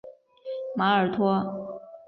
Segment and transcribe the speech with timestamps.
[0.75, 1.79] 马尔托。